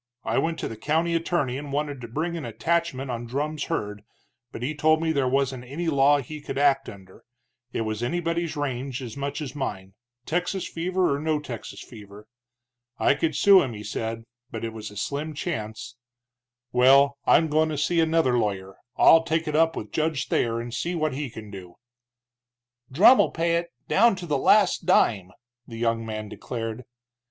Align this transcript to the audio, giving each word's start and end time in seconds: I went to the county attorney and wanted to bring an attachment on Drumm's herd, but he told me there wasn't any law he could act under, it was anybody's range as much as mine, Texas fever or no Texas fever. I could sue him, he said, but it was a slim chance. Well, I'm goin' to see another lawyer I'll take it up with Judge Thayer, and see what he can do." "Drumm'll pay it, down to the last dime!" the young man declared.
I 0.23 0.39
went 0.39 0.57
to 0.57 0.67
the 0.67 0.75
county 0.77 1.13
attorney 1.13 1.59
and 1.59 1.71
wanted 1.71 2.01
to 2.01 2.07
bring 2.07 2.35
an 2.35 2.43
attachment 2.43 3.11
on 3.11 3.27
Drumm's 3.27 3.65
herd, 3.65 4.01
but 4.51 4.63
he 4.63 4.73
told 4.73 4.99
me 4.99 5.11
there 5.11 5.27
wasn't 5.29 5.63
any 5.63 5.89
law 5.89 6.17
he 6.17 6.41
could 6.41 6.57
act 6.57 6.89
under, 6.89 7.23
it 7.71 7.81
was 7.81 8.01
anybody's 8.01 8.55
range 8.55 9.03
as 9.03 9.15
much 9.15 9.41
as 9.41 9.53
mine, 9.55 9.93
Texas 10.25 10.67
fever 10.67 11.15
or 11.15 11.19
no 11.19 11.39
Texas 11.39 11.81
fever. 11.83 12.25
I 12.97 13.13
could 13.13 13.35
sue 13.35 13.61
him, 13.61 13.73
he 13.75 13.83
said, 13.83 14.23
but 14.49 14.65
it 14.65 14.73
was 14.73 14.89
a 14.89 14.97
slim 14.97 15.35
chance. 15.35 15.97
Well, 16.71 17.19
I'm 17.27 17.47
goin' 17.47 17.69
to 17.69 17.77
see 17.77 17.99
another 17.99 18.39
lawyer 18.39 18.77
I'll 18.97 19.21
take 19.21 19.47
it 19.47 19.55
up 19.55 19.75
with 19.75 19.91
Judge 19.91 20.29
Thayer, 20.29 20.59
and 20.59 20.73
see 20.73 20.95
what 20.95 21.13
he 21.13 21.29
can 21.29 21.51
do." 21.51 21.75
"Drumm'll 22.91 23.29
pay 23.29 23.57
it, 23.57 23.69
down 23.87 24.15
to 24.15 24.25
the 24.25 24.39
last 24.39 24.87
dime!" 24.87 25.29
the 25.67 25.77
young 25.77 26.03
man 26.03 26.27
declared. 26.27 26.85